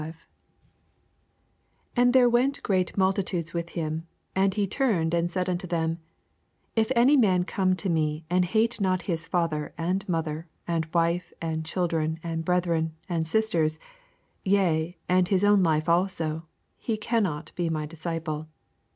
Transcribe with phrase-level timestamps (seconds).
[0.01, 0.27] 25
[1.95, 5.97] And there went great multitudes with him: and he turned, and said onto them,
[6.73, 10.87] 26 If any man come to me, and bate not his father, and mother, and
[10.91, 13.77] wife, and children, and brethren, and Bisters,
[14.43, 16.47] yea, and his own life also,
[16.79, 18.47] he cannot be my disciple.